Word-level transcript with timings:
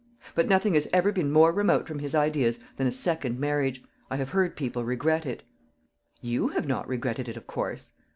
"But 0.33 0.47
nothing 0.49 0.73
has 0.73 0.87
ever 0.91 1.11
been 1.11 1.31
more 1.31 1.51
remote 1.51 1.87
from 1.87 1.99
his 1.99 2.15
ideas 2.15 2.57
than 2.77 2.87
a 2.87 2.91
second 2.91 3.37
marriage. 3.39 3.83
I 4.09 4.15
have 4.15 4.31
heard 4.31 4.55
people 4.55 4.83
regret 4.83 5.27
it." 5.27 5.43
"You 6.21 6.47
have 6.55 6.65
not 6.65 6.87
regretted 6.87 7.29
it, 7.29 7.37
of 7.37 7.45
course." 7.45 7.91